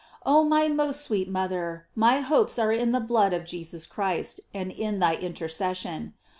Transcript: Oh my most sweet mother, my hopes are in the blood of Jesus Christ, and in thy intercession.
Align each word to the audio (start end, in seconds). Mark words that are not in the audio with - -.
Oh 0.25 0.43
my 0.43 0.67
most 0.67 1.01
sweet 1.01 1.29
mother, 1.29 1.85
my 1.93 2.21
hopes 2.21 2.57
are 2.57 2.71
in 2.71 2.91
the 2.91 2.99
blood 2.99 3.33
of 3.33 3.45
Jesus 3.45 3.85
Christ, 3.85 4.41
and 4.51 4.71
in 4.71 4.97
thy 4.97 5.13
intercession. 5.13 6.15